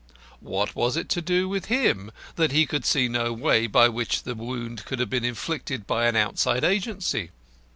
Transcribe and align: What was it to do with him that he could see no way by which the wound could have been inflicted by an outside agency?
What 0.39 0.75
was 0.75 0.97
it 0.97 1.09
to 1.09 1.21
do 1.21 1.47
with 1.47 1.65
him 1.65 2.11
that 2.35 2.51
he 2.51 2.65
could 2.65 2.85
see 2.85 3.07
no 3.07 3.31
way 3.33 3.67
by 3.67 3.87
which 3.87 4.23
the 4.23 4.33
wound 4.33 4.83
could 4.83 4.97
have 4.97 5.11
been 5.11 5.23
inflicted 5.23 5.85
by 5.85 6.07
an 6.07 6.15
outside 6.15 6.63
agency? 6.63 7.29